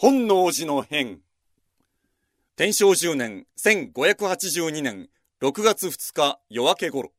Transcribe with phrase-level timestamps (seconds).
[0.00, 1.18] 本能寺の変。
[2.54, 5.08] 天正10年1582年
[5.42, 7.10] 6月2日夜明け頃、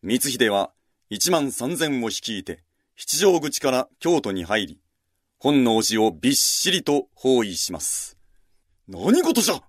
[0.00, 0.70] 光秀は
[1.10, 2.62] 1万3000を率いて
[2.94, 4.80] 七条口から京都に入り、
[5.40, 8.16] 本能寺をびっしりと包囲します。
[8.86, 9.60] 何事じゃ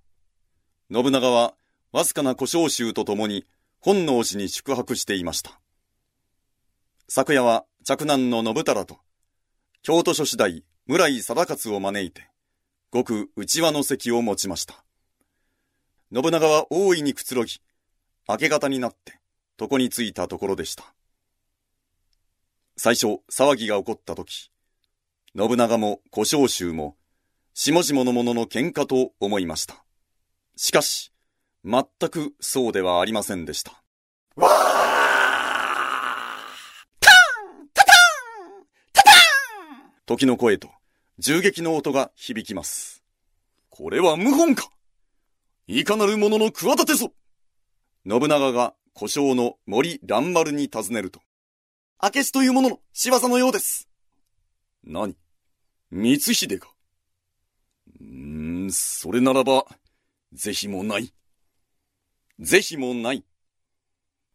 [0.94, 1.56] 信長は
[1.92, 3.48] わずかな小召集と共に
[3.80, 5.60] 本能寺に宿泊していました。
[7.08, 9.00] 昨夜は嫡男の信太と、
[9.82, 12.35] 京都諸次第村井貞勝を招いて、
[12.96, 14.86] ごく内輪の席を持ちました。
[16.14, 17.60] 信長は大いにくつろぎ、
[18.26, 19.20] 明け方になって、
[19.60, 20.86] 床に着いたところでした。
[22.78, 24.50] 最初、騒ぎが起こった時、
[25.38, 26.96] 信長も小召集も、
[27.54, 29.84] 下々の者の喧嘩と思いました。
[30.56, 31.12] しかし、
[31.66, 33.74] 全くそうではありませんでした。
[34.38, 34.76] わー
[40.06, 40.70] 時の声と
[41.18, 43.04] 銃撃の音が響きます。
[43.70, 44.70] これは謀反か
[45.68, 47.14] いかなる者の企てぞ
[48.08, 51.22] 信長が故障の森蘭丸に尋ねると、
[52.02, 53.90] 明智という者の仕業のようです。
[54.84, 55.16] 何？
[55.92, 56.70] 光秀か
[58.00, 59.66] うーん、それならば、
[60.34, 61.14] 是非もない。
[62.40, 63.26] 是非もない。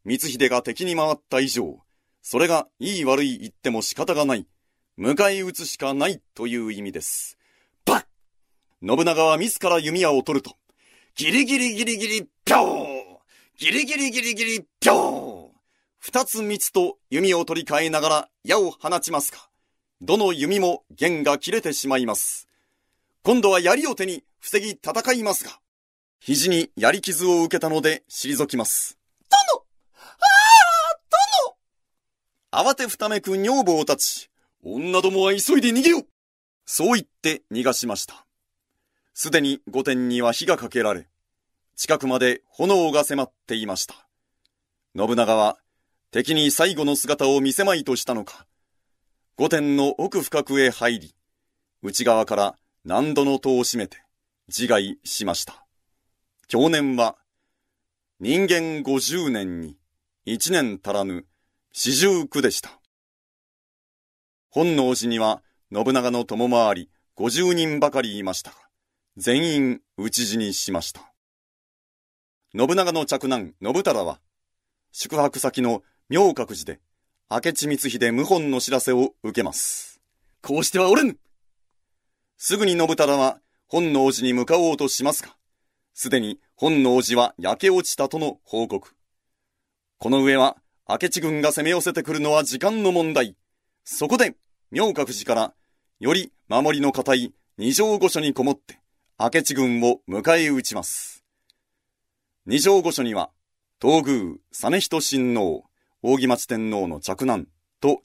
[0.04, 1.80] 光秀が敵に回った以上、
[2.22, 4.46] それがいい悪い言っても仕方がない。
[4.98, 7.38] 迎え撃つしかないという意味です。
[7.84, 8.06] ば
[8.86, 10.56] 信長は自ら弓矢を取ると、
[11.14, 13.00] ギリギリギリギリ、ぴょー
[13.58, 15.58] ギリギリギリギリ、ぴょー
[15.98, 19.50] 二つ三つと弓を取り替えながら矢を放ちますか。
[20.00, 22.48] どの弓も弦が切れてしまいます。
[23.22, 25.60] 今度は槍を手に防ぎ戦いますが、
[26.20, 28.98] 肘に槍傷を受けたので退きます。
[29.28, 30.08] 殿あ
[32.52, 34.30] あ殿慌てふためく女房たち、
[34.62, 36.06] 女どもは急いで逃げよう
[36.66, 38.26] そう言って逃がしました。
[39.14, 41.08] すでに御殿には火がかけられ、
[41.76, 43.94] 近くまで炎が迫っていました。
[44.96, 45.58] 信長は
[46.10, 48.46] 敵に最後の姿を見せまいとしたのか、
[49.36, 51.14] 御殿の奥深くへ入り、
[51.82, 52.54] 内側から
[52.84, 54.02] 何度の戸を閉めて
[54.48, 55.66] 自害しました。
[56.48, 57.16] 去年は
[58.20, 59.76] 人間50年に
[60.26, 61.26] 1年足らぬ
[61.72, 62.79] 四十九でした。
[64.50, 68.56] 本能寺には信長の友回り50人ばかりいましたが、
[69.16, 71.12] 全員討ち死にしました。
[72.52, 74.20] 信長の嫡男信太は、
[74.90, 76.80] 宿泊先の明覚寺で、
[77.30, 80.00] 明智光秀謀反の知らせを受けます。
[80.42, 81.16] こうしてはおれぬ
[82.36, 83.38] すぐに信太は
[83.68, 85.36] 本能寺に向かおうとしますが、
[85.94, 88.96] すでに本能寺は焼け落ちたとの報告。
[89.98, 90.56] この上は
[90.88, 93.36] 明智軍が攻め寄せてくるのは時間の問題。
[93.84, 94.36] そこで、
[94.70, 95.54] 明覚寺から、
[95.98, 98.80] より守りの固い二条御所にこもって、
[99.18, 101.24] 明智軍を迎え撃ちます。
[102.46, 103.30] 二条御所には、
[103.80, 105.64] 東宮、実人親王、
[106.02, 107.46] 扇町天皇の嫡男
[107.80, 108.02] と、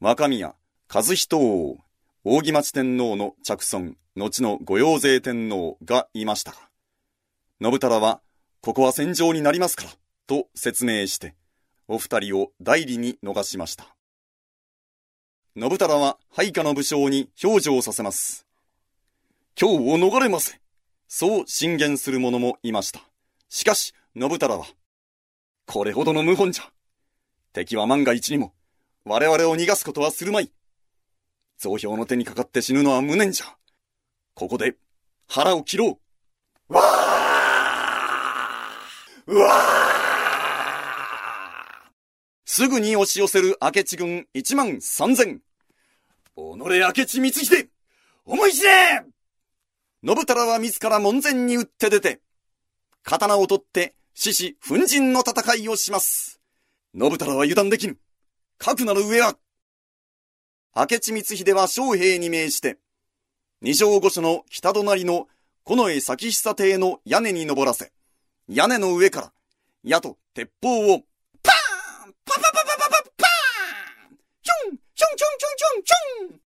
[0.00, 0.54] 若宮、
[0.92, 1.78] 和人王、
[2.24, 6.58] 扇町天皇の着孫、後の御用勢天皇がいましたが、
[7.60, 8.20] 信太は、
[8.60, 9.90] ここは戦場になりますから、
[10.26, 11.34] と説明して、
[11.88, 13.95] お二人を代理に逃しました。
[15.58, 18.46] 信太は配下の武将に表情させます。
[19.58, 20.60] 今日を逃れませ。
[21.08, 23.00] そう進言する者もいました。
[23.48, 24.66] しかし、信太は、
[25.64, 26.64] これほどの謀反じゃ。
[27.54, 28.52] 敵は万が一にも、
[29.06, 30.52] 我々を逃がすことはするまい。
[31.56, 33.46] 増票の手にかかって死ぬのは無念じゃ。
[34.34, 34.76] ここで、
[35.26, 35.98] 腹を切ろ
[36.68, 36.74] う。
[36.74, 39.86] わーうわー
[42.44, 45.45] すぐに押し寄せる明智軍一万三千。
[46.36, 47.70] 己明智光秀
[48.26, 49.04] 思い知れ
[50.04, 52.20] 信太郎は自ら門前に打って出て、
[53.02, 56.38] 刀を取って獅子奮陣の戦いをします。
[56.94, 57.96] 信太郎は油断できぬ。
[58.58, 59.36] かくなる上は、
[60.76, 62.76] 明智光秀は将兵に命して、
[63.62, 65.28] 二条御所の北隣の
[65.64, 67.92] 近衛先久邸の屋根に登らせ、
[68.46, 69.32] 屋根の上から、
[69.82, 71.00] 矢と鉄砲を、
[71.42, 75.36] パーンパパパパパパパーンヒョンチョンチョン
[75.86, 76.40] チョン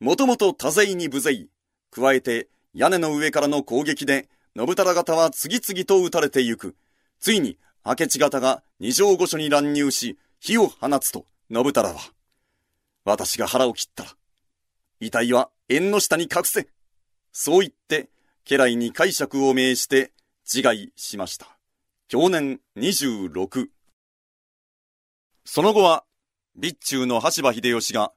[0.00, 1.46] もともと多勢に無勢。
[1.90, 6.76] 加えて屋根の上からの攻撃で、信太方は次々と撃たれてゆく。
[7.18, 11.96] ついに、明智方が二条御所に乱入し、火を放つと、信太は、
[13.04, 14.10] 私が腹を切ったら、
[15.00, 16.68] 遺体は縁の下に隠せ。
[17.32, 18.08] そう言って、
[18.44, 20.12] 家来に解釈を命して
[20.44, 21.46] 自害しました。
[22.08, 23.68] 去年26。
[25.44, 26.04] その後は
[26.56, 28.12] 備中の羽柴秀吉が、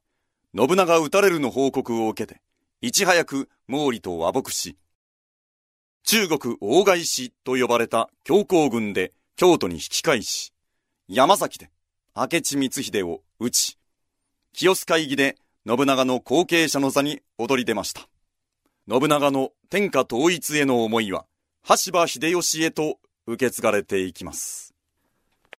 [0.56, 2.40] 信長討たれるの報告を受けて、
[2.82, 4.78] いち早く毛利と和睦し、
[6.04, 10.54] 中国大返しと呼ばれた強行軍で京都に引き返し、
[11.08, 11.72] 山崎で
[12.16, 13.80] 明智光秀を討ち、
[14.54, 18.08] 清須会議で信長の後継者の座に躍り出ました。
[18.88, 21.26] 信長の天下統一への思いは、
[21.64, 24.73] 羽柴秀吉へと受け継がれていきます。